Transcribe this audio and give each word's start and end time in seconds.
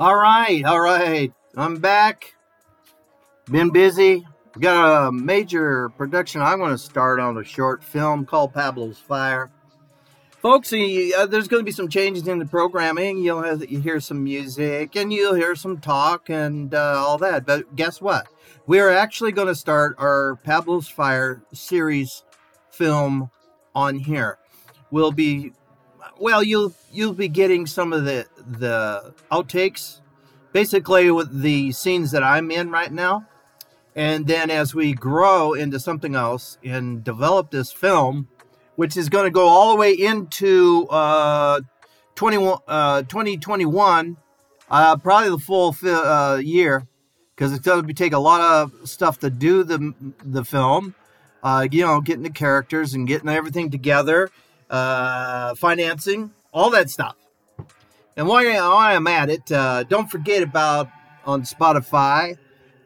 All 0.00 0.14
right, 0.14 0.64
all 0.64 0.80
right. 0.80 1.32
I'm 1.56 1.80
back. 1.80 2.36
Been 3.50 3.70
busy. 3.70 4.24
Got 4.60 5.08
a 5.08 5.10
major 5.10 5.88
production. 5.88 6.40
I'm 6.40 6.60
going 6.60 6.70
to 6.70 6.78
start 6.78 7.18
on 7.18 7.36
a 7.36 7.42
short 7.42 7.82
film 7.82 8.24
called 8.24 8.54
Pablo's 8.54 8.98
Fire. 9.00 9.50
Folks, 10.40 10.72
uh, 10.72 11.26
there's 11.26 11.48
going 11.48 11.60
to 11.60 11.64
be 11.64 11.72
some 11.72 11.88
changes 11.88 12.28
in 12.28 12.38
the 12.38 12.46
programming. 12.46 13.18
You'll 13.18 13.58
hear 13.58 13.98
some 13.98 14.22
music 14.22 14.94
and 14.94 15.12
you'll 15.12 15.34
hear 15.34 15.56
some 15.56 15.78
talk 15.78 16.30
and 16.30 16.72
uh, 16.72 17.02
all 17.04 17.18
that. 17.18 17.44
But 17.44 17.74
guess 17.74 18.00
what? 18.00 18.28
We're 18.68 18.90
actually 18.90 19.32
going 19.32 19.48
to 19.48 19.54
start 19.56 19.96
our 19.98 20.36
Pablo's 20.44 20.86
Fire 20.86 21.42
series 21.52 22.22
film 22.70 23.32
on 23.74 23.96
here. 23.96 24.38
We'll 24.92 25.10
be 25.10 25.54
well, 26.18 26.42
you'll 26.42 26.74
you'll 26.92 27.14
be 27.14 27.28
getting 27.28 27.66
some 27.66 27.92
of 27.92 28.04
the 28.04 28.26
the 28.46 29.14
outtakes, 29.30 30.00
basically 30.52 31.10
with 31.10 31.42
the 31.42 31.72
scenes 31.72 32.10
that 32.10 32.22
I'm 32.22 32.50
in 32.50 32.70
right 32.70 32.92
now, 32.92 33.26
and 33.94 34.26
then 34.26 34.50
as 34.50 34.74
we 34.74 34.92
grow 34.92 35.52
into 35.54 35.78
something 35.80 36.14
else 36.14 36.58
and 36.64 37.02
develop 37.04 37.50
this 37.50 37.72
film, 37.72 38.28
which 38.76 38.96
is 38.96 39.08
going 39.08 39.24
to 39.24 39.30
go 39.30 39.48
all 39.48 39.70
the 39.70 39.76
way 39.76 39.92
into 39.92 40.86
uh, 40.88 41.60
21, 42.14 42.58
uh, 42.66 43.02
2021, 43.02 44.16
uh, 44.70 44.96
probably 44.96 45.30
the 45.30 45.38
full 45.38 45.72
fi- 45.72 45.90
uh, 45.90 46.36
year, 46.36 46.86
because 47.34 47.52
it's 47.52 47.64
going 47.64 47.86
to 47.86 47.94
take 47.94 48.12
a 48.12 48.18
lot 48.18 48.40
of 48.40 48.88
stuff 48.88 49.18
to 49.20 49.30
do 49.30 49.64
the 49.64 49.94
the 50.24 50.44
film. 50.44 50.94
Uh, 51.40 51.68
you 51.70 51.82
know, 51.82 52.00
getting 52.00 52.24
the 52.24 52.30
characters 52.30 52.94
and 52.94 53.06
getting 53.06 53.28
everything 53.28 53.70
together 53.70 54.28
uh, 54.70 55.54
financing, 55.54 56.32
all 56.52 56.70
that 56.70 56.90
stuff. 56.90 57.16
And 58.16 58.26
while, 58.26 58.44
while 58.44 58.96
I'm 58.96 59.06
at 59.06 59.30
it, 59.30 59.50
uh, 59.52 59.84
don't 59.84 60.10
forget 60.10 60.42
about 60.42 60.88
on 61.24 61.42
Spotify 61.42 62.36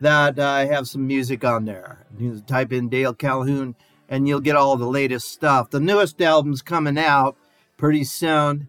that 0.01 0.39
I 0.39 0.67
have 0.67 0.89
some 0.89 1.07
music 1.07 1.45
on 1.45 1.65
there. 1.65 2.05
You 2.19 2.41
type 2.41 2.73
in 2.73 2.89
Dale 2.89 3.15
Calhoun 3.15 3.75
and 4.09 4.29
you'll 4.29 4.41
get 4.41 4.57
all 4.57 4.77
the 4.77 4.87
latest 4.87 5.29
stuff. 5.29 5.71
The 5.71 5.81
newest 5.81 6.21
album's 6.21 6.61
coming 6.61 6.99
out 6.99 7.37
pretty 7.77 8.05
soon. 8.05 8.69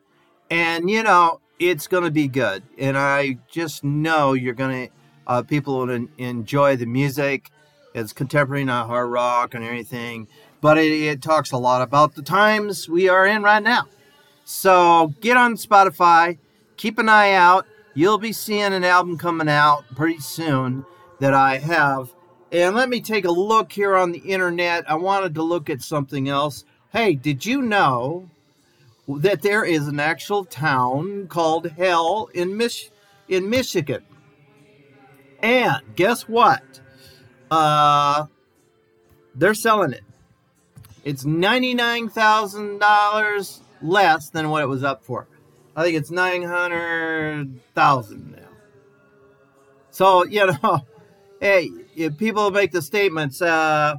And, 0.50 0.90
you 0.90 1.04
know, 1.04 1.42
it's 1.60 1.88
going 1.88 2.04
to 2.04 2.12
be 2.12 2.28
good. 2.28 2.64
And 2.78 2.98
I 2.98 3.40
just 3.50 3.84
know 3.84 4.34
you're 4.34 4.54
going 4.54 4.88
to, 4.88 4.94
uh, 5.28 5.42
people 5.42 5.80
will 5.80 6.08
enjoy 6.18 6.76
the 6.76 6.86
music. 6.86 7.50
It's 7.94 8.14
contemporary, 8.14 8.64
not 8.64 8.88
hard 8.88 9.10
rock 9.10 9.54
and 9.54 9.64
everything 9.64 10.28
but 10.64 10.78
it, 10.78 10.94
it 10.94 11.22
talks 11.22 11.52
a 11.52 11.58
lot 11.58 11.82
about 11.82 12.16
the 12.16 12.22
times 12.22 12.88
we 12.88 13.10
are 13.10 13.28
in 13.28 13.44
right 13.44 13.62
now. 13.62 13.86
So 14.46 15.14
get 15.20 15.36
on 15.36 15.58
Spotify, 15.58 16.38
keep 16.78 16.98
an 16.98 17.10
eye 17.10 17.34
out. 17.34 17.68
You'll 17.94 18.18
be 18.18 18.32
seeing 18.32 18.72
an 18.72 18.86
album 18.86 19.18
coming 19.18 19.50
out 19.50 19.84
pretty 19.94 20.20
soon 20.20 20.86
that 21.20 21.34
I 21.34 21.58
have. 21.58 22.14
And 22.50 22.78
let 22.78 22.88
me 22.88 23.02
take 23.02 23.26
a 23.26 23.32
look 23.32 23.74
here 23.74 23.98
on 23.98 24.14
the 24.14 24.20
internet. 24.20 24.90
I 24.90 24.96
wanted 24.96 25.36
to 25.36 25.44
look 25.44 25.70
at 25.70 25.82
something 25.82 26.30
else. 26.30 26.64
Hey, 26.94 27.14
did 27.14 27.46
you 27.46 27.62
know 27.62 28.30
that 29.06 29.42
there 29.42 29.66
is 29.66 29.90
an 29.90 30.00
actual 30.00 30.46
town 30.46 31.28
called 31.28 31.72
Hell 31.72 32.30
in 32.34 32.56
Mich- 32.56 32.90
in 33.28 33.50
Michigan? 33.50 34.06
And 35.42 35.82
guess 35.98 36.22
what? 36.22 36.80
Uh, 37.52 38.28
they're 39.36 39.54
selling 39.54 39.92
it. 39.92 40.04
It's 41.04 41.24
$99,000 41.24 43.60
less 43.82 44.30
than 44.30 44.50
what 44.50 44.62
it 44.62 44.68
was 44.68 44.84
up 44.84 45.04
for. 45.04 45.28
I 45.76 45.84
think 45.84 45.98
it's 45.98 46.12
900,000 46.12 48.32
now. 48.32 48.38
So, 49.92 50.26
you 50.26 50.46
know, 50.64 50.86
hey, 51.40 51.70
people 52.18 52.52
make 52.52 52.72
the 52.72 52.82
statements, 52.82 53.42
uh, 53.42 53.96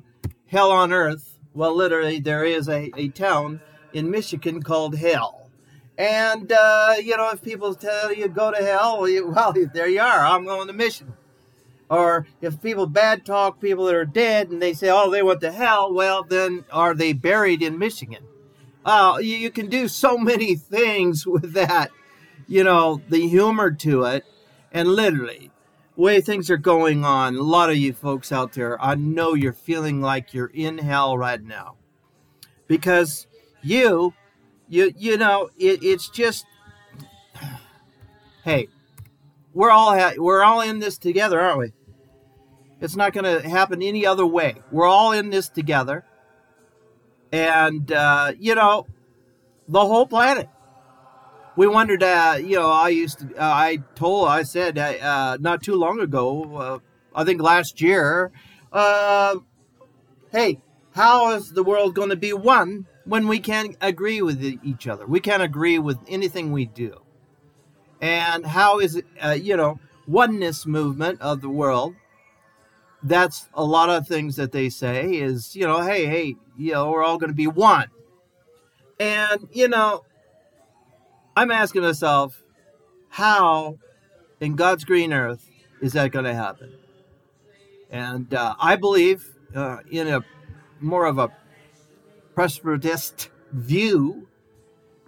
hell 0.47 0.71
on 0.71 0.93
earth, 0.93 1.39
well, 1.55 1.75
literally, 1.75 2.19
there 2.19 2.45
is 2.45 2.69
a, 2.69 2.91
a 2.97 3.09
town 3.09 3.61
in 3.93 4.11
Michigan 4.11 4.63
called 4.63 4.97
Hell. 4.97 5.51
And, 5.97 6.51
uh, 6.51 6.95
you 7.01 7.17
know, 7.17 7.31
if 7.31 7.43
people 7.43 7.77
tell 7.77 8.13
you 8.13 8.27
go 8.27 8.51
to 8.51 8.57
hell, 8.57 9.03
well, 9.03 9.55
there 9.73 9.89
you 9.89 10.01
are. 10.01 10.27
I'm 10.27 10.45
going 10.45 10.67
to 10.67 10.73
Michigan. 10.73 11.15
Or 11.91 12.27
if 12.41 12.62
people 12.62 12.87
bad 12.87 13.27
talk 13.27 13.61
people 13.61 13.84
that 13.87 13.95
are 13.95 14.05
dead 14.05 14.50
and 14.50 14.61
they 14.61 14.72
say, 14.72 14.89
oh, 14.91 15.11
they 15.11 15.22
went 15.22 15.41
to 15.43 15.53
hell, 15.53 15.93
well, 15.93 16.25
then 16.25 16.65
are 16.72 16.95
they 16.95 17.12
buried 17.12 17.62
in 17.62 17.78
Michigan? 17.78 18.25
Uh, 18.84 19.19
you, 19.21 19.37
you 19.37 19.50
can 19.50 19.69
do 19.69 19.89
so 19.89 20.19
many 20.19 20.55
things 20.55 21.27
with 21.27 21.53
that, 21.53 21.91
you 22.47 22.65
know, 22.65 23.00
the 23.09 23.28
humor 23.28 23.71
to 23.71 24.05
it. 24.05 24.25
And 24.73 24.89
literally, 24.89 25.50
way 25.94 26.21
things 26.21 26.50
are 26.50 26.56
going 26.56 27.05
on, 27.05 27.37
a 27.37 27.43
lot 27.43 27.71
of 27.71 27.77
you 27.77 27.93
folks 27.93 28.33
out 28.33 28.55
there, 28.55 28.81
I 28.83 28.97
know 28.97 29.34
you're 29.34 29.53
feeling 29.53 30.00
like 30.00 30.34
you're 30.34 30.50
in 30.53 30.78
hell 30.78 31.17
right 31.17 31.43
now. 31.43 31.77
Because 32.67 33.27
you, 33.62 34.15
you, 34.69 34.93
you 34.97 35.17
know, 35.17 35.50
it, 35.59 35.83
it's 35.83 36.09
just, 36.09 36.47
hey, 38.44 38.69
we're 39.55 39.71
all 39.71 39.97
we're 40.19 40.43
all 40.43 40.61
in 40.61 40.81
this 40.81 40.99
together, 40.99 41.41
aren't 41.41 41.59
we? 41.59 41.73
It's 42.81 42.97
not 42.97 43.13
going 43.13 43.25
to 43.25 43.49
happen 43.49 43.81
any 43.83 44.05
other 44.05 44.27
way. 44.27 44.57
We're 44.71 44.87
all 44.87 45.13
in 45.13 45.31
this 45.31 45.49
together, 45.49 46.05
and 47.33 47.91
uh, 47.91 48.33
you 48.39 48.55
know, 48.55 48.87
the 49.69 49.81
whole 49.81 50.07
planet. 50.07 50.49
We 51.57 51.69
wondered, 51.69 52.03
uh, 52.03 52.39
you 52.41 52.57
know, 52.57 52.69
I 52.69 52.89
used 52.89 53.21
to, 53.21 53.27
uh, 53.37 53.41
I 53.41 53.79
told, 53.95 54.29
I 54.29 54.43
said, 54.43 54.77
uh, 54.77 55.39
not 55.41 55.63
too 55.63 55.77
long 55.77 56.01
ago, 56.01 56.57
uh, 56.57 56.79
I 57.15 57.23
think 57.23 57.41
last 57.41 57.81
year, 57.81 58.33
uh, 58.73 59.37
hey, 60.33 60.61
how 60.97 61.31
is 61.31 61.51
the 61.51 61.63
world 61.63 61.95
going 61.95 62.09
to 62.09 62.17
be 62.17 62.33
one 62.33 62.87
when 63.05 63.29
we 63.29 63.39
can't 63.39 63.77
agree 63.81 64.21
with 64.21 64.43
each 64.43 64.89
other? 64.89 65.07
We 65.07 65.21
can't 65.21 65.45
agree 65.45 65.79
with 65.79 65.99
anything 66.09 66.51
we 66.51 66.67
do 66.67 67.04
and 68.05 68.45
how 68.45 68.81
is 68.81 68.97
it, 68.97 69.07
uh, 69.25 69.31
you 69.31 69.57
know, 69.57 69.81
oneness 70.07 70.67
movement 70.67 71.19
of 71.23 71.41
the 71.41 71.49
world. 71.49 71.95
That's 73.03 73.49
a 73.55 73.65
lot 73.65 73.89
of 73.89 74.07
things 74.07 74.37
that 74.37 74.53
they 74.53 74.69
say 74.69 75.15
is, 75.15 75.57
you 75.57 75.67
know, 75.67 75.81
hey, 75.81 76.05
hey, 76.05 76.37
you 76.59 76.73
know, 76.73 76.91
we're 76.91 77.03
all 77.03 77.17
going 77.17 77.31
to 77.31 77.35
be 77.35 77.47
one. 77.47 77.89
And, 79.01 79.49
you 79.53 79.69
know, 79.69 80.05
I'm 81.35 81.51
asking 81.51 81.81
myself, 81.81 82.43
how 83.09 83.79
in 84.39 84.55
God's 84.55 84.85
green 84.85 85.15
earth 85.15 85.49
is 85.81 85.95
that 85.95 86.11
going 86.11 86.27
to 86.27 86.35
happen? 86.35 86.75
And 87.91 88.35
uh, 88.35 88.55
I 88.61 88.77
believe 88.77 89.35
uh, 89.55 89.79
in 89.91 90.09
a 90.09 90.21
more 90.79 91.07
of 91.07 91.17
a 91.17 91.35
prosperous 92.35 93.31
view 93.51 94.29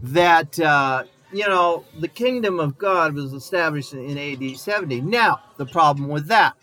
that 0.01 0.59
uh, 0.59 1.05
you 1.33 1.47
know, 1.47 1.85
the 1.99 2.09
kingdom 2.09 2.61
of 2.61 2.79
God 2.79 3.15
was 3.15 3.33
established 3.33 3.93
in 3.93 4.19
AD 4.19 4.57
70. 4.57 5.01
Now, 5.01 5.41
the 5.57 5.67
problem 5.67 6.09
with 6.09 6.29
that, 6.29 6.55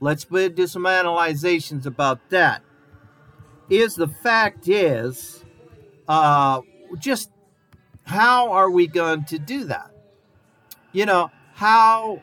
let's 0.00 0.24
do 0.24 0.66
some 0.66 0.86
analyzations 0.86 1.86
about 1.86 2.30
that. 2.30 2.62
Is 3.68 3.94
the 3.94 4.08
fact 4.08 4.68
is, 4.68 5.44
uh, 6.08 6.60
just 6.98 7.30
how 8.04 8.52
are 8.52 8.70
we 8.70 8.86
going 8.86 9.24
to 9.26 9.38
do 9.38 9.64
that? 9.64 9.90
You 10.92 11.06
know, 11.06 11.30
how, 11.54 12.20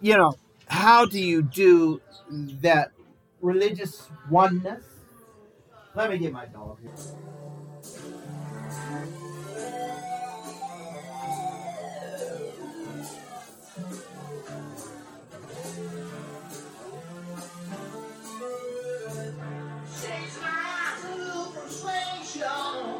you 0.00 0.16
know, 0.16 0.34
how 0.66 1.06
do 1.06 1.18
you 1.18 1.42
do 1.42 2.00
that 2.60 2.92
religious 3.40 4.10
oneness? 4.30 4.84
Let 5.94 6.10
me 6.10 6.18
get 6.18 6.32
my 6.32 6.46
dog 6.46 6.78
here. 6.82 6.92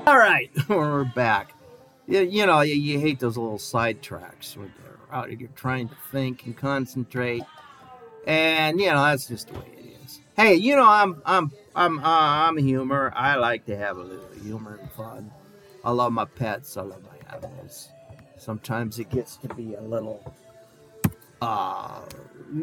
All 0.09 0.17
right, 0.17 0.51
we're 0.71 1.05
back. 1.05 1.53
You, 2.07 2.21
you 2.21 2.47
know, 2.47 2.63
you, 2.63 2.73
you, 2.73 2.99
hate 2.99 3.21
those 3.21 3.37
little 3.37 3.59
side 3.59 4.01
tracks 4.01 4.57
when 4.57 4.73
you're 4.83 5.15
out, 5.15 5.39
you're 5.39 5.51
trying 5.55 5.91
to 5.91 5.95
think 6.11 6.47
and 6.47 6.57
concentrate, 6.57 7.43
and 8.27 8.81
you 8.81 8.87
know 8.87 9.03
that's 9.03 9.27
just 9.27 9.49
the 9.49 9.59
way 9.59 9.67
it 9.77 10.03
is. 10.03 10.21
Hey, 10.35 10.55
you 10.55 10.77
know, 10.77 10.89
I'm 10.89 11.21
I'm 11.27 11.53
I'm 11.77 11.99
uh, 11.99 12.03
I'm 12.07 12.57
humor. 12.57 13.13
I 13.15 13.35
like 13.35 13.67
to 13.67 13.77
have 13.77 13.99
a 13.99 14.03
little 14.03 14.31
humor 14.43 14.79
and 14.81 14.91
fun. 14.93 15.31
I 15.85 15.91
love 15.91 16.15
my 16.15 16.25
pets. 16.25 16.79
I 16.79 16.83
love 16.85 17.03
my 17.03 17.37
animals. 17.37 17.91
Sometimes 18.39 18.99
it 18.99 19.11
gets 19.11 19.37
to 19.37 19.49
be 19.49 19.75
a 19.75 19.83
little. 19.83 20.35
Uh, 21.43 22.01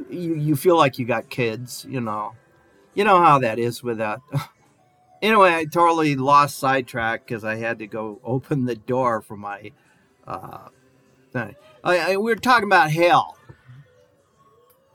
you 0.09 0.33
you 0.33 0.55
feel 0.55 0.77
like 0.77 0.97
you 0.97 1.05
got 1.05 1.29
kids. 1.29 1.85
You 1.87 2.01
know, 2.01 2.33
you 2.95 3.03
know 3.03 3.21
how 3.21 3.37
that 3.37 3.59
is 3.59 3.83
with 3.83 3.99
that. 3.99 4.19
anyway, 5.21 5.53
I 5.53 5.65
totally 5.65 6.15
lost 6.15 6.59
sidetrack 6.59 7.25
because 7.25 7.43
I 7.43 7.55
had 7.55 7.79
to 7.79 7.87
go 7.87 8.19
open 8.23 8.65
the 8.65 8.75
door 8.75 9.21
for 9.21 9.37
my 9.37 9.71
uh. 10.27 10.69
I, 11.35 11.53
I, 11.83 12.17
we 12.17 12.31
are 12.31 12.37
talking 12.37 12.63
about 12.63 12.91
hell. 12.91 13.37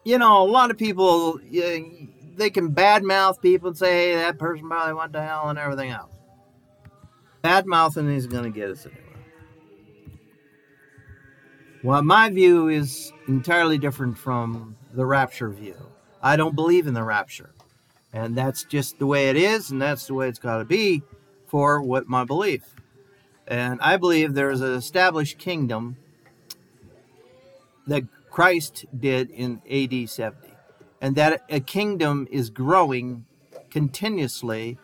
You 0.05 0.17
know, 0.17 0.43
a 0.43 0.49
lot 0.49 0.71
of 0.71 0.79
people 0.79 1.39
they 1.43 2.49
can 2.49 2.73
badmouth 2.73 3.43
people 3.43 3.69
and 3.69 3.77
say, 3.77 4.13
"Hey, 4.13 4.17
that 4.17 4.39
person 4.39 4.67
probably 4.67 4.95
went 4.95 5.13
to 5.13 5.23
hell" 5.23 5.51
and 5.51 5.59
everything 5.59 5.91
else. 5.91 6.15
Bad 7.43 7.67
mouthing 7.67 8.09
is 8.11 8.27
going 8.27 8.45
to 8.45 8.51
get 8.51 8.71
us 8.71 8.87
anywhere. 8.87 9.05
Well, 11.83 12.03
my 12.03 12.29
view 12.29 12.69
is 12.69 13.13
entirely 13.29 13.79
different 13.79 14.19
from 14.19 14.77
the 14.93 15.07
rapture 15.07 15.49
view. 15.49 15.77
I 16.23 16.37
don't 16.37 16.55
believe 16.55 16.87
in 16.87 16.93
the 16.93 17.03
rapture. 17.03 17.55
And 18.13 18.37
that's 18.37 18.65
just 18.65 18.99
the 18.99 19.07
way 19.07 19.31
it 19.31 19.37
is, 19.37 19.71
and 19.71 19.81
that's 19.81 20.07
the 20.07 20.15
way 20.15 20.29
it's 20.29 20.39
got 20.39 20.59
to 20.59 20.65
be 20.65 21.03
for 21.47 21.81
what 21.81 22.09
my 22.09 22.25
belief. 22.25 22.75
And 23.47 23.81
I 23.81 23.97
believe 23.97 24.35
there 24.35 24.51
is 24.51 24.61
an 24.61 24.73
established 24.73 25.39
kingdom 25.39 25.97
that 27.87 28.05
Christ 28.31 28.87
did 28.97 29.31
in 29.31 29.61
AD 29.71 30.09
70, 30.09 30.49
and 31.01 31.17
that 31.17 31.43
a 31.49 31.61
kingdom 31.61 32.29
is 32.31 32.51
growing 32.51 33.27
continuously. 33.71 34.79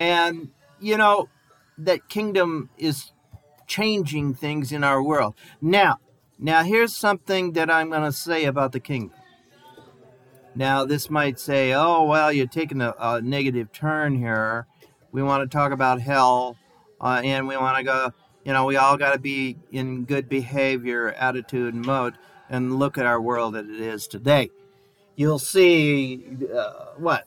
And, 0.00 0.50
you 0.80 0.96
know, 0.96 1.28
that 1.76 2.08
kingdom 2.08 2.70
is 2.78 3.12
changing 3.66 4.34
things 4.34 4.72
in 4.72 4.82
our 4.82 5.02
world. 5.02 5.34
Now, 5.60 5.98
now 6.38 6.62
here's 6.62 6.94
something 6.94 7.52
that 7.52 7.70
I'm 7.70 7.90
going 7.90 8.02
to 8.02 8.12
say 8.12 8.44
about 8.44 8.72
the 8.72 8.80
kingdom. 8.80 9.17
Now, 10.54 10.84
this 10.84 11.08
might 11.08 11.38
say, 11.38 11.72
oh, 11.72 12.04
well, 12.04 12.32
you're 12.32 12.46
taking 12.46 12.80
a, 12.80 12.94
a 12.98 13.20
negative 13.20 13.72
turn 13.72 14.18
here. 14.18 14.66
We 15.12 15.22
want 15.22 15.48
to 15.48 15.56
talk 15.56 15.72
about 15.72 16.00
hell, 16.00 16.56
uh, 17.00 17.20
and 17.24 17.46
we 17.48 17.56
want 17.56 17.78
to 17.78 17.84
go, 17.84 18.12
you 18.44 18.52
know, 18.52 18.64
we 18.64 18.76
all 18.76 18.96
got 18.96 19.12
to 19.12 19.18
be 19.18 19.56
in 19.70 20.04
good 20.04 20.28
behavior, 20.28 21.12
attitude, 21.12 21.74
and 21.74 21.84
mode, 21.84 22.14
and 22.50 22.78
look 22.78 22.98
at 22.98 23.06
our 23.06 23.20
world 23.20 23.56
as 23.56 23.66
it 23.66 23.80
is 23.80 24.06
today. 24.06 24.50
You'll 25.16 25.38
see 25.38 26.24
uh, 26.54 26.86
what? 26.96 27.26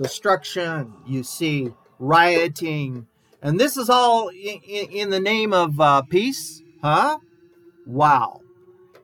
Destruction, 0.00 0.92
you 1.06 1.22
see 1.22 1.72
rioting, 1.98 3.06
and 3.40 3.58
this 3.58 3.76
is 3.76 3.88
all 3.90 4.28
in, 4.28 4.60
in 4.62 5.10
the 5.10 5.20
name 5.20 5.52
of 5.52 5.80
uh, 5.80 6.02
peace, 6.02 6.62
huh? 6.82 7.18
Wow. 7.86 8.41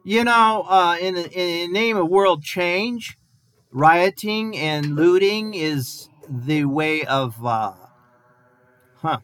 You 0.05 0.25
know, 0.25 0.65
uh, 0.69 0.97
in, 1.01 1.17
in 1.17 1.27
the 1.27 1.69
name 1.69 1.97
of 1.97 2.09
world 2.09 2.43
change, 2.43 3.19
rioting 3.71 4.57
and 4.57 4.95
looting 4.95 5.55
is 5.55 6.09
the 6.29 6.65
way 6.65 7.05
of, 7.05 7.45
uh, 7.45 7.75
huh, 8.97 9.19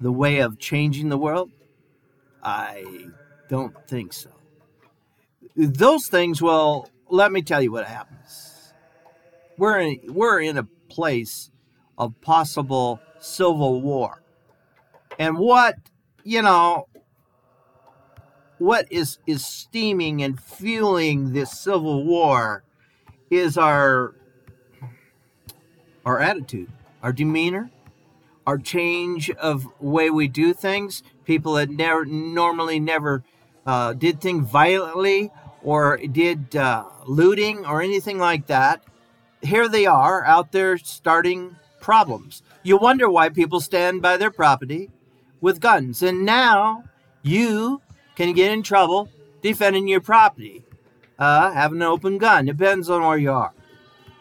the 0.00 0.12
way 0.12 0.40
of 0.40 0.58
changing 0.58 1.08
the 1.08 1.16
world? 1.16 1.50
I 2.42 3.06
don't 3.48 3.74
think 3.88 4.12
so. 4.12 4.30
Those 5.56 6.06
things, 6.08 6.42
well, 6.42 6.90
let 7.08 7.32
me 7.32 7.42
tell 7.42 7.62
you 7.62 7.72
what 7.72 7.86
happens. 7.86 8.72
We're 9.56 9.78
in, 9.80 10.00
we're 10.08 10.40
in 10.40 10.58
a 10.58 10.64
place 10.88 11.50
of 11.96 12.20
possible 12.20 13.00
civil 13.20 13.80
war. 13.80 14.22
And 15.18 15.38
what, 15.38 15.76
you 16.24 16.42
know, 16.42 16.86
what 18.60 18.86
is 18.90 19.18
is 19.26 19.44
steaming 19.44 20.22
and 20.22 20.38
fueling 20.38 21.32
this 21.32 21.58
civil 21.58 22.04
war 22.04 22.62
is 23.30 23.56
our 23.56 24.14
our 26.04 26.20
attitude, 26.20 26.70
our 27.02 27.12
demeanor, 27.12 27.70
our 28.46 28.58
change 28.58 29.30
of 29.30 29.66
way 29.80 30.10
we 30.10 30.28
do 30.28 30.52
things. 30.52 31.02
People 31.24 31.54
that 31.54 31.70
never 31.70 32.04
normally 32.04 32.78
never 32.78 33.24
uh, 33.64 33.94
did 33.94 34.20
things 34.20 34.48
violently 34.48 35.30
or 35.62 35.96
did 35.96 36.54
uh, 36.54 36.84
looting 37.06 37.64
or 37.64 37.80
anything 37.80 38.18
like 38.18 38.46
that. 38.48 38.82
Here 39.40 39.68
they 39.68 39.86
are 39.86 40.22
out 40.26 40.52
there 40.52 40.76
starting 40.76 41.56
problems. 41.80 42.42
You 42.62 42.76
wonder 42.76 43.08
why 43.08 43.30
people 43.30 43.60
stand 43.60 44.02
by 44.02 44.18
their 44.18 44.30
property 44.30 44.90
with 45.40 45.60
guns. 45.60 46.02
And 46.02 46.26
now 46.26 46.84
you 47.22 47.80
can 48.20 48.34
get 48.34 48.52
in 48.52 48.62
trouble 48.62 49.08
defending 49.40 49.88
your 49.88 50.02
property, 50.02 50.62
uh, 51.18 51.50
having 51.52 51.78
an 51.78 51.88
open 51.88 52.18
gun. 52.18 52.44
Depends 52.44 52.90
on 52.90 53.00
where 53.00 53.16
you 53.16 53.32
are. 53.32 53.54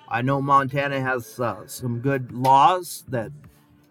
I 0.08 0.22
know 0.22 0.42
Montana 0.42 1.02
has 1.02 1.38
uh, 1.38 1.68
some 1.68 2.00
good 2.00 2.32
laws 2.32 3.04
that, 3.10 3.30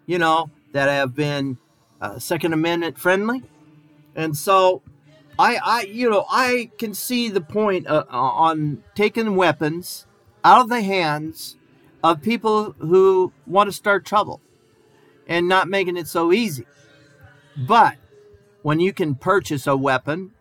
you 0.07 0.17
know, 0.17 0.49
that 0.71 0.89
have 0.89 1.13
been 1.15 1.59
uh, 2.01 2.17
Second 2.17 2.53
Amendment 2.53 2.97
friendly. 2.97 3.43
And 4.15 4.35
so 4.35 4.81
I, 5.37 5.59
I, 5.63 5.81
you 5.83 6.09
know, 6.09 6.25
I 6.27 6.71
can 6.79 6.95
see 6.95 7.29
the 7.29 7.41
point 7.41 7.85
uh, 7.85 8.05
uh, 8.11 8.17
on 8.17 8.83
taking 8.95 9.35
weapons 9.35 10.07
out 10.43 10.61
of 10.61 10.69
the 10.69 10.81
hands 10.81 11.55
of 12.03 12.23
people 12.23 12.71
who 12.79 13.31
want 13.45 13.67
to 13.67 13.73
start 13.73 14.05
trouble 14.05 14.41
and 15.27 15.47
not 15.47 15.67
making 15.67 15.97
it 15.97 16.07
so 16.07 16.33
easy. 16.33 16.65
But 17.55 17.97
when 18.61 18.79
you 18.79 18.93
can 18.93 19.15
purchase 19.15 19.67
a 19.67 19.77
weapon 19.77 20.31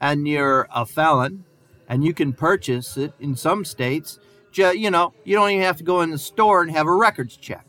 and 0.00 0.26
you're 0.26 0.68
a 0.74 0.84
felon 0.84 1.44
and 1.88 2.04
you 2.04 2.12
can 2.12 2.32
purchase 2.32 2.96
it 2.96 3.12
in 3.18 3.36
some 3.36 3.64
states, 3.64 4.18
you 4.52 4.90
know, 4.90 5.14
you 5.24 5.36
don't 5.36 5.50
even 5.50 5.62
have 5.62 5.76
to 5.76 5.84
go 5.84 6.00
in 6.00 6.10
the 6.10 6.18
store 6.18 6.62
and 6.62 6.70
have 6.70 6.86
a 6.86 6.94
records 6.94 7.36
check. 7.36 7.64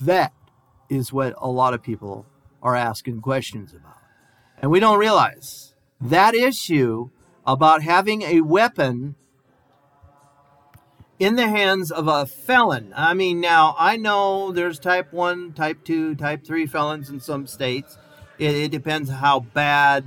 That 0.00 0.32
is 0.88 1.12
what 1.12 1.34
a 1.38 1.48
lot 1.48 1.74
of 1.74 1.82
people 1.82 2.26
are 2.62 2.74
asking 2.76 3.20
questions 3.20 3.72
about. 3.72 3.98
And 4.60 4.70
we 4.70 4.80
don't 4.80 4.98
realize 4.98 5.74
that 6.00 6.34
issue 6.34 7.10
about 7.46 7.82
having 7.82 8.22
a 8.22 8.40
weapon 8.40 9.14
in 11.18 11.36
the 11.36 11.48
hands 11.48 11.90
of 11.90 12.08
a 12.08 12.26
felon. 12.26 12.92
I 12.96 13.14
mean, 13.14 13.40
now 13.40 13.74
I 13.78 13.96
know 13.96 14.52
there's 14.52 14.78
type 14.78 15.12
1, 15.12 15.52
type 15.52 15.84
2, 15.84 16.14
type 16.14 16.44
3 16.44 16.66
felons 16.66 17.08
in 17.08 17.20
some 17.20 17.46
states 17.46 17.96
it, 18.38 18.54
it 18.54 18.70
depends 18.70 19.10
how 19.10 19.40
bad 19.40 20.04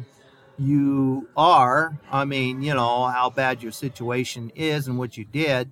you 0.57 1.29
are. 1.37 1.97
I 2.11 2.25
mean, 2.25 2.61
you 2.61 2.73
know, 2.73 3.05
how 3.05 3.29
bad 3.29 3.63
your 3.63 3.71
situation 3.71 4.51
is 4.55 4.87
and 4.87 4.97
what 4.97 5.17
you 5.17 5.25
did. 5.25 5.69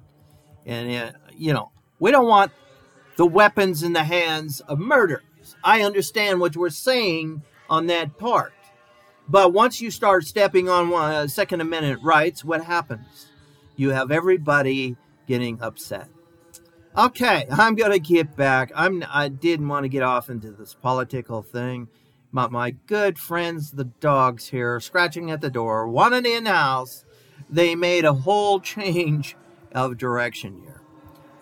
And, 0.65 0.91
it, 0.91 1.15
you 1.35 1.53
know, 1.53 1.71
we 1.99 2.11
don't 2.11 2.27
want 2.27 2.51
the 3.17 3.25
weapons 3.25 3.83
in 3.83 3.93
the 3.93 4.03
hands 4.03 4.61
of 4.61 4.79
murderers. 4.79 5.23
I 5.63 5.81
understand 5.81 6.39
what 6.39 6.55
we're 6.55 6.69
saying 6.69 7.41
on 7.69 7.87
that 7.87 8.17
part. 8.17 8.53
But 9.29 9.51
once 9.51 9.81
you 9.81 9.91
start 9.91 10.25
stepping 10.25 10.69
on 10.69 10.93
uh, 10.93 11.27
Second 11.27 11.61
Amendment 11.61 12.01
rights, 12.01 12.45
what 12.45 12.63
happens? 12.63 13.27
You 13.75 13.89
have 13.91 14.09
everybody 14.09 14.95
getting 15.27 15.61
upset. 15.61 16.07
Okay, 16.97 17.45
I'm 17.51 17.75
gonna 17.75 17.99
get 17.99 18.35
back. 18.35 18.71
I'm. 18.73 19.03
I 19.07 19.27
didn't 19.27 19.67
want 19.67 19.83
to 19.83 19.89
get 19.89 20.01
off 20.01 20.29
into 20.29 20.51
this 20.51 20.73
political 20.73 21.43
thing 21.43 21.89
my, 22.37 22.47
my 22.47 22.71
good 22.85 23.17
friends, 23.17 23.71
the 23.71 23.85
dogs 23.85 24.49
here, 24.49 24.79
scratching 24.79 25.31
at 25.31 25.41
the 25.41 25.49
door, 25.49 25.87
wanted 25.87 26.27
in 26.27 26.45
house. 26.45 27.03
They 27.49 27.73
made 27.73 28.05
a 28.05 28.13
whole 28.13 28.59
change 28.75 29.35
of 29.71 29.97
direction 29.97 30.61
here. 30.61 30.81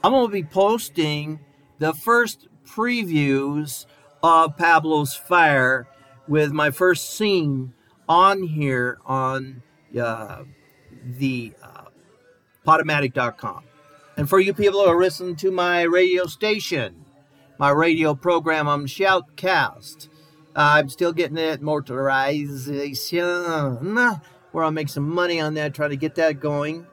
I'm 0.04 0.14
going 0.14 0.28
to 0.28 0.32
be 0.32 0.44
posting 0.44 1.42
the 1.80 1.94
first 1.94 2.48
previews 2.66 3.86
of 4.24 4.56
Pablo's 4.56 5.16
Fire 5.16 5.88
with 6.30 6.54
my 6.54 6.72
first 6.72 7.10
scene 7.10 7.74
on 8.08 8.44
here 8.44 8.98
on 9.06 9.64
uh, 10.00 10.44
the 11.04 11.54
uh, 11.62 11.86
Podomatic.com. 12.66 13.66
And 14.16 14.30
for 14.30 14.40
you 14.40 14.54
people 14.54 14.82
who 14.82 14.90
are 14.90 15.02
listening 15.02 15.36
to 15.38 15.52
my 15.52 15.82
radio 15.82 16.26
station, 16.26 17.04
my 17.58 17.70
radio 17.72 18.16
program 18.16 18.70
on 18.70 18.86
Shoutcast, 18.86 20.08
I'm 20.56 20.90
still 20.90 21.12
getting 21.12 21.36
that 21.36 21.62
motorization 21.62 24.22
where 24.52 24.64
I'll 24.64 24.72
make 24.72 24.90
some 24.90 25.10
money 25.10 25.42
on 25.42 25.56
that, 25.56 25.74
trying 25.74 25.90
to 25.90 25.98
get 25.98 26.14
that 26.16 26.40
going. 26.40 26.86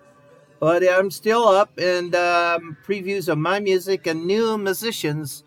But 0.59 0.83
I'm 0.89 1.11
still 1.11 1.45
up, 1.45 1.79
and 1.79 2.15
um, 2.15 2.77
previews 2.85 3.29
of 3.29 3.39
my 3.39 3.61
music 3.61 4.07
and 4.07 4.27
new 4.27 4.59
musicians 4.59 5.45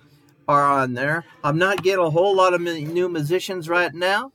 are 0.47 0.63
on 0.63 0.93
there. 0.93 1.25
I'm 1.43 1.57
not 1.57 1.83
getting 1.83 2.05
a 2.05 2.09
whole 2.09 2.35
lot 2.35 2.53
of 2.53 2.61
new 2.61 3.09
musicians 3.09 3.67
right 3.67 3.93
now 3.93 4.31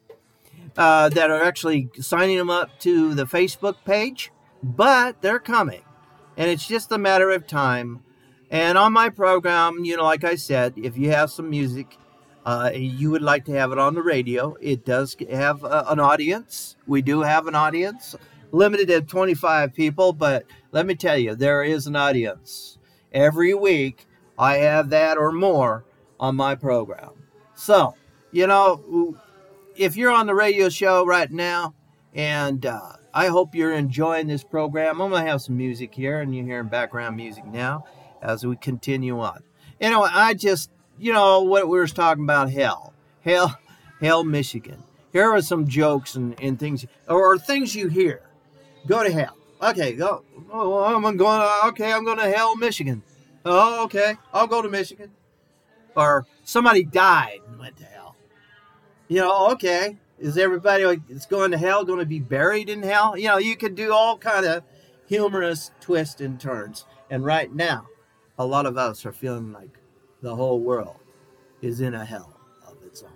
uh, 0.77 1.09
that 1.11 1.31
are 1.31 1.43
actually 1.43 1.89
signing 2.01 2.39
them 2.39 2.51
up 2.51 2.79
to 2.81 3.15
the 3.15 3.25
Facebook 3.25 3.77
page, 3.85 4.33
but 4.63 5.23
they're 5.23 5.39
coming. 5.39 5.83
And 6.37 6.51
it's 6.51 6.67
just 6.67 6.93
a 6.93 6.99
matter 6.99 7.31
of 7.31 7.47
time. 7.47 8.03
And 8.51 8.77
on 8.77 8.93
my 8.93 9.11
program, 9.11 9.85
you 9.85 9.97
know, 9.97 10.05
like 10.05 10.25
I 10.25 10.35
said, 10.35 10.75
if 10.77 10.97
you 10.97 11.11
have 11.11 11.31
some 11.31 11.51
music, 11.51 11.99
uh, 12.45 12.71
you 12.75 13.11
would 13.11 13.23
like 13.23 13.45
to 13.47 13.53
have 13.53 13.73
it 13.73 13.79
on 13.79 13.95
the 13.95 14.03
radio. 14.03 14.57
It 14.61 14.85
does 14.85 15.17
have 15.31 15.65
uh, 15.65 15.85
an 15.89 16.01
audience. 16.01 16.77
We 16.87 17.03
do 17.03 17.21
have 17.21 17.47
an 17.47 17.55
audience, 17.55 18.17
limited 18.53 18.91
at 18.91 19.09
25 19.09 19.75
people, 19.75 20.13
but 20.13 20.47
let 20.73 20.87
me 20.87 20.95
tell 20.95 21.19
you, 21.19 21.35
there 21.35 21.63
is 21.63 21.87
an 21.87 21.97
audience. 21.97 22.79
Every 23.13 23.55
week, 23.55 24.07
I 24.39 24.57
have 24.57 24.91
that 24.91 25.19
or 25.19 25.33
more 25.33 25.85
on 26.19 26.37
my 26.37 26.55
program. 26.55 27.11
So, 27.55 27.95
you 28.33 28.47
know, 28.47 29.17
if 29.77 29.97
you're 29.97 30.11
on 30.11 30.27
the 30.27 30.35
radio 30.35 30.69
show 30.69 31.05
right 31.05 31.31
now, 31.31 31.75
and 32.15 32.65
uh, 32.65 32.93
I 33.13 33.27
hope 33.27 33.55
you're 33.55 33.73
enjoying 33.73 34.29
this 34.29 34.45
program, 34.45 35.01
I'm 35.01 35.11
going 35.11 35.25
to 35.25 35.31
have 35.31 35.43
some 35.43 35.57
music 35.57 35.95
here, 35.95 36.21
and 36.21 36.35
you're 36.35 36.45
hearing 36.45 36.69
background 36.69 37.17
music 37.17 37.45
now 37.45 37.85
as 38.23 38.47
we 38.47 38.57
continue 38.57 39.21
on. 39.21 39.43
Know, 39.81 40.03
I 40.03 40.35
just, 40.35 40.71
you 41.01 41.13
know, 41.13 41.41
what 41.41 41.69
we 41.69 41.79
were 41.79 41.87
talking 41.87 42.25
about 42.25 42.51
hell. 42.51 42.93
Hell, 43.23 43.59
hell, 44.01 44.23
Michigan. 44.23 44.83
Here 45.13 45.31
are 45.31 45.43
some 45.43 45.67
jokes 45.67 46.15
and, 46.15 46.39
and 46.41 46.59
things, 46.59 46.87
or 47.09 47.39
things 47.39 47.75
you 47.75 47.89
hear. 47.89 48.23
Go 48.87 49.03
to 49.03 49.11
hell. 49.11 49.37
Okay, 49.63 49.95
go. 49.95 50.25
Oh, 50.53 50.85
I'm 50.85 51.17
going. 51.17 51.49
Okay, 51.67 51.93
I'm 51.93 52.05
going 52.05 52.19
to 52.19 52.31
hell, 52.31 52.57
Michigan. 52.57 53.03
Oh, 53.45 53.85
okay, 53.85 54.17
I'll 54.33 54.47
go 54.47 54.63
to 54.63 54.69
Michigan. 54.69 55.11
Or 55.97 56.27
somebody 56.45 56.85
died 56.85 57.41
and 57.49 57.59
went 57.59 57.77
to 57.79 57.85
hell. 57.85 58.15
You 59.09 59.21
know, 59.21 59.51
okay, 59.53 59.97
is 60.19 60.39
everybody 60.39 61.03
that's 61.09 61.27
going 61.27 61.51
to 61.51 61.59
hell 61.59 61.85
going 61.85 61.99
to 61.99 62.07
be 62.07 62.21
buried 62.21 62.69
in 62.69 62.83
hell? 62.83 63.17
You 63.17 63.29
know, 63.29 63.39
you 63.39 63.57
could 63.57 63.75
do 63.75 63.93
all 63.93 64.17
kind 64.19 64.47
of 64.47 64.63
humorous 65.09 65.73
twists 65.81 66.21
and 66.21 66.39
turns. 66.39 66.85
And 67.11 67.25
right 67.25 67.53
now, 67.53 67.89
a 68.39 68.47
lot 68.47 68.67
of 68.67 68.77
us 68.77 69.05
are 69.05 69.13
feeling 69.13 69.53
like 69.53 69.80
the 70.23 70.35
whole 70.35 70.61
world 70.61 70.97
is 71.63 71.81
in 71.81 71.95
a 71.95 72.05
hell 72.05 72.39
of 72.67 72.77
its 72.85 73.03
own. 73.03 73.11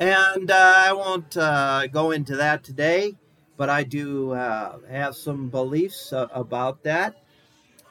And 0.00 0.50
uh, 0.50 0.74
I 0.76 0.92
won't 0.92 1.36
uh, 1.36 1.86
go 1.88 2.12
into 2.12 2.36
that 2.36 2.62
today, 2.62 3.16
but 3.56 3.68
I 3.68 3.82
do 3.82 4.32
uh, 4.32 4.78
have 4.88 5.16
some 5.16 5.48
beliefs 5.48 6.12
uh, 6.12 6.28
about 6.32 6.84
that. 6.84 7.16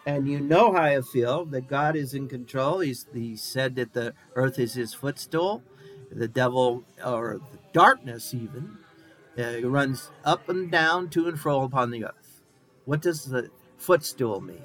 And 0.05 0.27
you 0.27 0.39
know 0.39 0.71
how 0.71 0.83
I 0.83 1.01
feel 1.01 1.43
that 1.45 1.67
God 1.67 1.97
is 1.97 2.13
in 2.13 2.29
control. 2.29 2.79
He's, 2.79 3.05
he 3.13 3.35
said 3.35 3.75
that 3.75 3.93
the 3.93 4.13
earth 4.35 4.57
is 4.57 4.73
his 4.73 4.93
footstool. 4.93 5.63
The 6.09 6.29
devil, 6.29 6.85
or 7.05 7.41
the 7.51 7.59
darkness 7.73 8.33
even, 8.33 8.77
uh, 9.37 9.67
runs 9.67 10.09
up 10.23 10.47
and 10.47 10.71
down, 10.71 11.09
to 11.09 11.27
and 11.27 11.37
fro 11.37 11.63
upon 11.63 11.91
the 11.91 12.05
earth. 12.05 12.41
What 12.85 13.01
does 13.01 13.25
the 13.25 13.49
footstool 13.77 14.39
mean? 14.39 14.63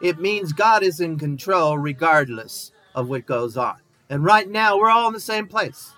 It 0.00 0.20
means 0.20 0.52
God 0.52 0.82
is 0.82 1.00
in 1.00 1.18
control 1.18 1.78
regardless 1.78 2.72
of 2.94 3.08
what 3.08 3.26
goes 3.26 3.56
on. 3.56 3.76
And 4.10 4.24
right 4.24 4.48
now, 4.48 4.78
we're 4.78 4.90
all 4.90 5.08
in 5.08 5.14
the 5.14 5.20
same 5.20 5.46
place. 5.46 5.92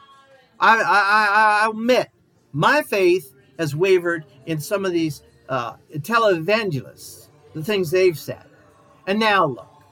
I, 0.60 0.76
I, 0.78 1.64
I 1.64 1.70
admit, 1.70 2.08
my 2.52 2.82
faith 2.82 3.34
has 3.58 3.74
wavered 3.74 4.24
in 4.46 4.60
some 4.60 4.84
of 4.84 4.92
these 4.92 5.22
uh, 5.48 5.76
televangelists, 5.92 7.28
the 7.54 7.62
things 7.62 7.90
they've 7.90 8.18
said. 8.18 8.44
And 9.06 9.18
now 9.18 9.46
look, 9.46 9.82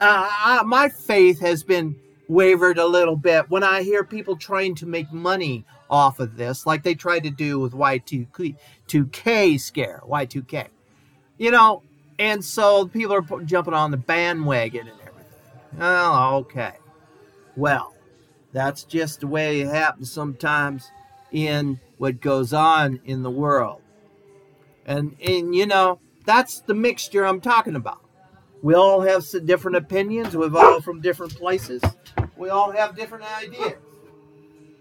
uh, 0.00 0.28
I, 0.30 0.62
my 0.64 0.88
faith 0.88 1.40
has 1.40 1.62
been 1.62 1.96
wavered 2.28 2.78
a 2.78 2.86
little 2.86 3.16
bit 3.16 3.50
when 3.50 3.62
I 3.62 3.82
hear 3.82 4.04
people 4.04 4.36
trying 4.36 4.74
to 4.76 4.86
make 4.86 5.12
money 5.12 5.66
off 5.90 6.20
of 6.20 6.36
this, 6.36 6.64
like 6.64 6.82
they 6.82 6.94
tried 6.94 7.24
to 7.24 7.30
do 7.30 7.58
with 7.58 7.72
Y2K 7.72 9.60
scare, 9.60 10.02
Y2K. 10.08 10.68
You 11.36 11.50
know, 11.50 11.82
and 12.20 12.44
so 12.44 12.86
people 12.86 13.14
are 13.14 13.42
jumping 13.44 13.72
on 13.72 13.90
the 13.90 13.96
bandwagon 13.96 14.88
and 14.88 15.00
everything. 15.00 15.80
Oh, 15.80 16.36
okay. 16.40 16.74
Well, 17.56 17.94
that's 18.52 18.84
just 18.84 19.20
the 19.20 19.26
way 19.26 19.62
it 19.62 19.68
happens 19.68 20.12
sometimes 20.12 20.90
in 21.32 21.80
what 21.96 22.20
goes 22.20 22.52
on 22.52 23.00
in 23.06 23.22
the 23.22 23.30
world. 23.30 23.80
And, 24.84 25.16
and 25.26 25.54
you 25.54 25.64
know, 25.64 25.98
that's 26.26 26.60
the 26.60 26.74
mixture 26.74 27.24
I'm 27.24 27.40
talking 27.40 27.74
about. 27.74 28.04
We 28.62 28.74
all 28.74 29.00
have 29.00 29.24
different 29.46 29.78
opinions. 29.78 30.36
We're 30.36 30.54
all 30.54 30.82
from 30.82 31.00
different 31.00 31.34
places. 31.34 31.82
We 32.36 32.50
all 32.50 32.70
have 32.70 32.94
different 32.94 33.24
ideas. 33.24 33.78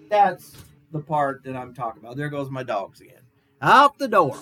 That's 0.09 0.51
the 0.91 0.99
part 0.99 1.45
that 1.45 1.55
I'm 1.55 1.73
talking 1.73 2.03
about. 2.03 2.17
There 2.17 2.27
goes 2.27 2.49
my 2.49 2.63
dogs 2.63 2.99
again. 2.99 3.21
Out 3.61 3.97
the 3.97 4.09
door. 4.09 4.37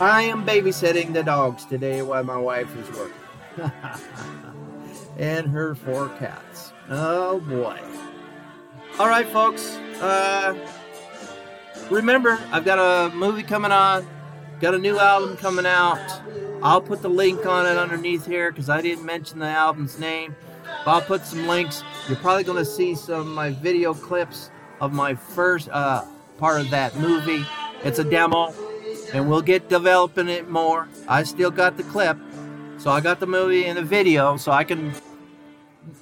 I 0.00 0.22
am 0.22 0.46
babysitting 0.46 1.12
the 1.12 1.22
dogs 1.22 1.66
today 1.66 2.00
while 2.00 2.24
my 2.24 2.38
wife 2.38 2.74
is 2.74 2.88
working. 2.96 3.12
and 5.18 5.46
her 5.48 5.74
four 5.74 6.08
cats. 6.18 6.72
Oh 6.88 7.38
boy. 7.40 7.78
All 8.98 9.08
right, 9.08 9.28
folks. 9.28 9.76
Uh, 10.00 10.56
remember, 11.90 12.40
I've 12.50 12.64
got 12.64 12.78
a 12.78 13.14
movie 13.14 13.42
coming 13.42 13.72
on, 13.72 14.08
got 14.58 14.74
a 14.74 14.78
new 14.78 14.98
album 14.98 15.36
coming 15.36 15.66
out. 15.66 16.00
I'll 16.62 16.80
put 16.80 17.02
the 17.02 17.10
link 17.10 17.44
on 17.44 17.66
it 17.66 17.76
underneath 17.76 18.24
here 18.24 18.50
because 18.50 18.70
I 18.70 18.80
didn't 18.80 19.04
mention 19.04 19.38
the 19.38 19.48
album's 19.48 19.98
name. 19.98 20.34
But 20.82 20.92
I'll 20.92 21.02
put 21.02 21.26
some 21.26 21.46
links. 21.46 21.84
You're 22.08 22.16
probably 22.16 22.44
going 22.44 22.56
to 22.56 22.64
see 22.64 22.94
some 22.94 23.20
of 23.20 23.26
my 23.26 23.50
video 23.50 23.92
clips 23.92 24.50
of 24.80 24.94
my 24.94 25.14
first 25.14 25.68
uh, 25.70 26.06
part 26.38 26.62
of 26.62 26.70
that 26.70 26.96
movie. 26.96 27.44
It's 27.84 27.98
a 27.98 28.04
demo 28.04 28.54
and 29.12 29.28
we'll 29.28 29.42
get 29.42 29.68
developing 29.68 30.28
it 30.28 30.48
more. 30.48 30.88
I 31.08 31.22
still 31.22 31.50
got 31.50 31.76
the 31.76 31.82
clip, 31.84 32.16
so 32.78 32.90
I 32.90 33.00
got 33.00 33.20
the 33.20 33.26
movie 33.26 33.66
and 33.66 33.76
the 33.76 33.82
video, 33.82 34.36
so 34.36 34.52
I 34.52 34.64
can, 34.64 34.92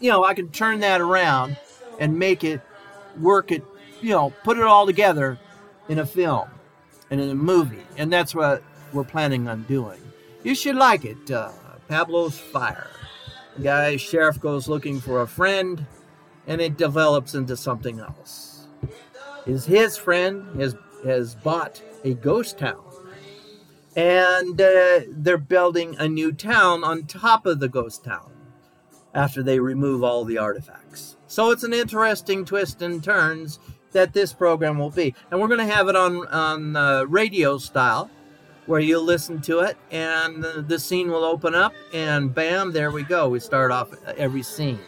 you 0.00 0.10
know, 0.10 0.24
I 0.24 0.34
can 0.34 0.48
turn 0.50 0.80
that 0.80 1.00
around 1.00 1.56
and 1.98 2.18
make 2.18 2.44
it 2.44 2.60
work 3.20 3.50
it, 3.50 3.64
you 4.00 4.10
know, 4.10 4.30
put 4.44 4.58
it 4.58 4.64
all 4.64 4.86
together 4.86 5.38
in 5.88 5.98
a 5.98 6.06
film 6.06 6.48
and 7.10 7.20
in 7.20 7.30
a 7.30 7.34
movie, 7.34 7.82
and 7.96 8.12
that's 8.12 8.34
what 8.34 8.62
we're 8.92 9.04
planning 9.04 9.48
on 9.48 9.62
doing. 9.64 10.00
You 10.42 10.54
should 10.54 10.76
like 10.76 11.04
it. 11.04 11.30
Uh, 11.30 11.50
Pablo's 11.88 12.38
Fire. 12.38 12.90
The 13.56 13.62
guy 13.62 13.96
sheriff 13.96 14.40
goes 14.40 14.68
looking 14.68 15.00
for 15.00 15.22
a 15.22 15.26
friend, 15.26 15.84
and 16.46 16.60
it 16.60 16.76
develops 16.76 17.34
into 17.34 17.56
something 17.56 17.98
else. 17.98 18.66
Is 19.46 19.64
his 19.64 19.96
friend 19.96 20.60
has 20.60 20.76
has 21.04 21.34
bought 21.34 21.82
a 22.04 22.14
ghost 22.14 22.58
town 22.58 22.88
and 23.98 24.60
uh, 24.60 25.00
they're 25.08 25.36
building 25.36 25.96
a 25.98 26.08
new 26.08 26.30
town 26.30 26.84
on 26.84 27.04
top 27.04 27.46
of 27.46 27.58
the 27.58 27.68
ghost 27.68 28.04
town 28.04 28.30
after 29.12 29.42
they 29.42 29.58
remove 29.58 30.04
all 30.04 30.24
the 30.24 30.38
artifacts. 30.38 31.16
So 31.26 31.50
it's 31.50 31.64
an 31.64 31.72
interesting 31.72 32.44
twist 32.44 32.80
and 32.80 33.02
turns 33.02 33.58
that 33.90 34.12
this 34.12 34.32
program 34.32 34.78
will 34.78 34.90
be, 34.90 35.16
and 35.30 35.40
we're 35.40 35.48
going 35.48 35.66
to 35.66 35.74
have 35.74 35.88
it 35.88 35.96
on 35.96 36.28
on 36.28 36.76
uh, 36.76 37.04
radio 37.04 37.58
style, 37.58 38.08
where 38.66 38.78
you'll 38.78 39.02
listen 39.02 39.40
to 39.40 39.60
it, 39.60 39.76
and 39.90 40.44
the, 40.44 40.78
scene 40.78 41.10
will 41.10 41.24
open 41.24 41.56
up, 41.56 41.72
and 41.92 42.32
bam, 42.32 42.70
there 42.70 42.92
we 42.92 43.02
go. 43.02 43.28
We 43.28 43.40
start 43.40 43.72
off 43.72 43.88
every 44.16 44.44
scene, 44.44 44.78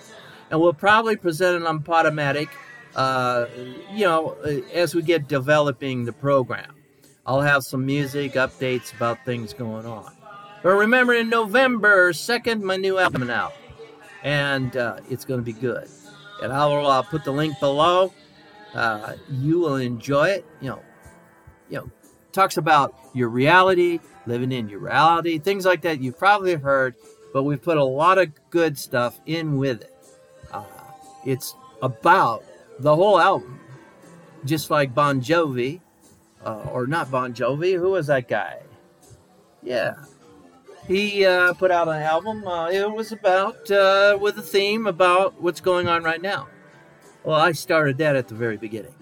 and 0.50 0.60
we'll 0.60 0.72
probably 0.72 1.16
present 1.16 1.62
it 1.62 1.66
on 1.66 1.80
Podomatic, 1.82 2.48
uh, 2.94 3.46
you 3.90 4.04
know, 4.04 4.34
as 4.72 4.94
we 4.94 5.02
get 5.02 5.26
developing 5.26 6.04
the 6.04 6.12
program. 6.12 6.76
I'll 7.30 7.40
have 7.40 7.62
some 7.62 7.86
music 7.86 8.32
updates 8.32 8.92
about 8.92 9.24
things 9.24 9.52
going 9.52 9.86
on. 9.86 10.12
But 10.64 10.70
remember, 10.70 11.14
in 11.14 11.28
November 11.28 12.10
2nd, 12.10 12.60
my 12.60 12.74
new 12.74 12.98
album 12.98 13.30
out. 13.30 13.52
And 14.24 14.76
uh, 14.76 14.96
it's 15.08 15.24
going 15.24 15.38
to 15.38 15.44
be 15.44 15.52
good. 15.52 15.88
And 16.42 16.52
I'll 16.52 16.84
uh, 16.84 17.02
put 17.02 17.22
the 17.22 17.30
link 17.30 17.54
below. 17.60 18.12
Uh, 18.74 19.14
you 19.30 19.60
will 19.60 19.76
enjoy 19.76 20.30
it. 20.30 20.44
You 20.60 20.70
know, 20.70 20.82
you 21.68 21.76
know, 21.76 21.90
talks 22.32 22.56
about 22.56 22.96
your 23.14 23.28
reality, 23.28 24.00
living 24.26 24.50
in 24.50 24.68
your 24.68 24.80
reality, 24.80 25.38
things 25.38 25.64
like 25.64 25.82
that. 25.82 26.00
You've 26.00 26.18
probably 26.18 26.54
heard, 26.54 26.96
but 27.32 27.44
we've 27.44 27.62
put 27.62 27.76
a 27.76 27.84
lot 27.84 28.18
of 28.18 28.32
good 28.50 28.76
stuff 28.76 29.20
in 29.26 29.56
with 29.56 29.82
it. 29.82 29.94
Uh, 30.50 30.64
it's 31.24 31.54
about 31.80 32.42
the 32.80 32.96
whole 32.96 33.20
album, 33.20 33.60
just 34.44 34.68
like 34.68 34.92
Bon 34.96 35.20
Jovi 35.20 35.80
uh, 36.44 36.66
or 36.72 36.86
not 36.86 37.10
Bon 37.10 37.32
Jovi. 37.32 37.78
Who 37.78 37.90
was 37.90 38.06
that 38.08 38.28
guy? 38.28 38.60
Yeah, 39.62 39.94
he 40.86 41.24
uh, 41.24 41.52
put 41.54 41.70
out 41.70 41.88
an 41.88 42.02
album. 42.02 42.46
Uh, 42.46 42.68
it 42.70 42.90
was 42.90 43.12
about 43.12 43.70
uh, 43.70 44.18
with 44.20 44.38
a 44.38 44.42
theme 44.42 44.86
about 44.86 45.40
what's 45.40 45.60
going 45.60 45.88
on 45.88 46.02
right 46.02 46.20
now. 46.20 46.48
Well, 47.22 47.38
I 47.38 47.52
started 47.52 47.98
that 47.98 48.16
at 48.16 48.28
the 48.28 48.34
very 48.34 48.56
beginning. 48.56 48.94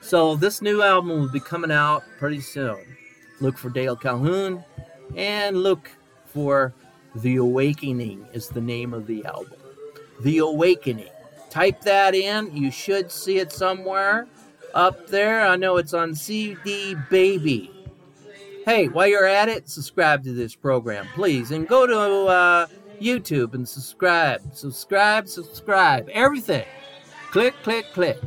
So 0.00 0.36
this 0.36 0.60
new 0.60 0.82
album 0.82 1.10
will 1.20 1.30
be 1.30 1.40
coming 1.40 1.70
out 1.70 2.04
pretty 2.18 2.40
soon. 2.40 2.76
Look 3.40 3.56
for 3.56 3.70
Dale 3.70 3.96
Calhoun, 3.96 4.62
and 5.16 5.56
look 5.62 5.90
for 6.26 6.74
The 7.14 7.36
Awakening 7.36 8.26
is 8.32 8.48
the 8.48 8.60
name 8.60 8.92
of 8.92 9.06
the 9.06 9.24
album. 9.24 9.58
The 10.20 10.38
Awakening. 10.38 11.08
Type 11.48 11.80
that 11.82 12.14
in. 12.14 12.54
You 12.54 12.70
should 12.70 13.10
see 13.10 13.38
it 13.38 13.52
somewhere 13.52 14.26
up 14.74 15.06
there. 15.06 15.46
I 15.46 15.56
know 15.56 15.78
it's 15.78 15.94
on 15.94 16.14
CD 16.14 16.96
Baby. 17.08 17.70
Hey, 18.66 18.88
while 18.88 19.06
you're 19.06 19.26
at 19.26 19.48
it, 19.48 19.68
subscribe 19.68 20.24
to 20.24 20.32
this 20.32 20.54
program, 20.54 21.06
please. 21.14 21.50
And 21.50 21.68
go 21.68 21.86
to 21.86 22.30
uh, 22.30 22.66
YouTube 23.00 23.54
and 23.54 23.68
subscribe. 23.68 24.42
Subscribe, 24.52 25.28
subscribe. 25.28 26.08
Everything. 26.10 26.66
Click, 27.30 27.54
click, 27.62 27.86
click. 27.92 28.18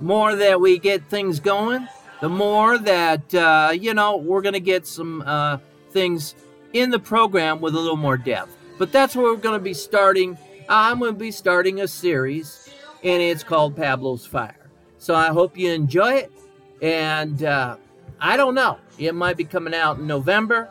More 0.00 0.36
that 0.36 0.60
we 0.60 0.78
get 0.78 1.08
things 1.08 1.40
going, 1.40 1.88
the 2.20 2.28
more 2.28 2.78
that, 2.78 3.34
uh, 3.34 3.72
you 3.72 3.94
know, 3.94 4.16
we're 4.16 4.42
to 4.54 4.60
get 4.60 4.86
some 4.86 5.22
uh, 5.22 5.58
things 5.90 6.34
in 6.72 6.90
the 6.90 6.98
program 6.98 7.60
with 7.60 7.74
a 7.74 7.78
little 7.78 7.96
more 7.96 8.16
depth. 8.16 8.54
But 8.78 8.92
that's 8.92 9.16
where 9.16 9.32
we're 9.32 9.40
to 9.58 9.64
be 9.64 9.74
starting. 9.74 10.36
I'm 10.68 10.98
to 11.12 11.18
be 11.18 11.30
starting 11.30 11.80
a 11.80 11.88
series, 11.88 12.68
and 13.02 13.22
it's 13.22 13.44
called 13.44 13.76
Pablo's 13.76 14.26
Fire. 14.26 14.63
So 15.04 15.14
I 15.14 15.26
hope 15.26 15.58
you 15.58 15.70
enjoy 15.70 16.14
it. 16.14 16.32
And 16.80 17.44
uh, 17.44 17.76
I 18.18 18.38
don't 18.38 18.54
know, 18.54 18.78
it 18.98 19.14
might 19.14 19.36
be 19.36 19.44
coming 19.44 19.74
out 19.74 19.98
in 19.98 20.06
November. 20.06 20.70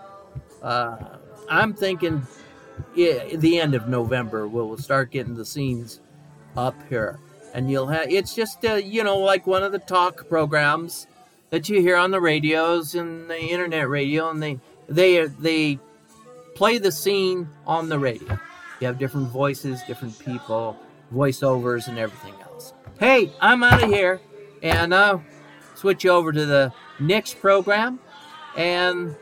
Uh, 0.59 0.97
I'm 1.47 1.75
thinking 1.75 2.25
yeah, 2.95 3.35
the 3.35 3.59
end 3.59 3.75
of 3.75 3.87
November 3.87 4.47
we'll 4.47 4.75
start 4.77 5.11
getting 5.11 5.35
the 5.35 5.45
scenes 5.45 5.99
up 6.57 6.73
here, 6.89 7.19
and 7.53 7.69
you'll 7.69 7.85
have 7.85 8.11
it's 8.11 8.33
just 8.33 8.65
uh, 8.65 8.73
you 8.73 9.03
know 9.03 9.19
like 9.19 9.45
one 9.45 9.61
of 9.61 9.71
the 9.71 9.77
talk 9.77 10.27
programs 10.27 11.05
that 11.51 11.69
you 11.69 11.79
hear 11.79 11.95
on 11.95 12.09
the 12.09 12.19
radios 12.19 12.95
and 12.95 13.29
the 13.29 13.39
internet 13.39 13.87
radio, 13.87 14.31
and 14.31 14.41
they 14.41 14.59
they 14.89 15.27
they 15.27 15.77
play 16.55 16.79
the 16.79 16.91
scene 16.91 17.47
on 17.67 17.87
the 17.87 17.99
radio. 17.99 18.39
You 18.79 18.87
have 18.87 18.97
different 18.97 19.29
voices, 19.29 19.83
different 19.83 20.17
people, 20.17 20.75
voiceovers, 21.13 21.87
and 21.87 21.99
everything 21.99 22.33
else. 22.41 22.73
Hey, 23.03 23.33
I'm 23.41 23.63
out 23.63 23.83
of 23.83 23.89
here, 23.89 24.21
and 24.61 24.93
uh, 24.93 25.17
switch 25.75 26.05
over 26.05 26.31
to 26.31 26.45
the 26.45 26.71
next 27.01 27.41
program 27.41 27.99
and 28.55 29.17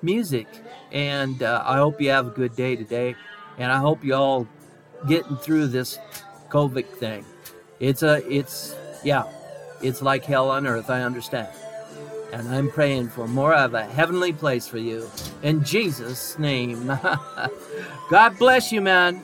music. 0.00 0.46
And 0.90 1.42
uh, 1.42 1.62
I 1.66 1.76
hope 1.76 2.00
you 2.00 2.08
have 2.08 2.28
a 2.28 2.30
good 2.30 2.56
day 2.56 2.76
today, 2.76 3.14
and 3.58 3.70
I 3.70 3.76
hope 3.76 4.02
you 4.02 4.14
all 4.14 4.48
getting 5.06 5.36
through 5.36 5.66
this 5.66 5.98
COVID 6.48 6.86
thing. 6.86 7.26
It's 7.78 8.02
a, 8.02 8.26
it's 8.26 8.74
yeah, 9.04 9.24
it's 9.82 10.00
like 10.00 10.24
hell 10.24 10.50
on 10.50 10.66
earth. 10.66 10.88
I 10.88 11.02
understand. 11.02 11.48
And 12.32 12.48
I'm 12.48 12.70
praying 12.70 13.10
for 13.10 13.28
more 13.28 13.52
of 13.52 13.74
a 13.74 13.84
heavenly 13.84 14.32
place 14.32 14.66
for 14.66 14.78
you. 14.78 15.10
In 15.42 15.62
Jesus' 15.62 16.38
name. 16.38 16.86
God 18.08 18.38
bless 18.38 18.72
you, 18.72 18.80
man. 18.80 19.20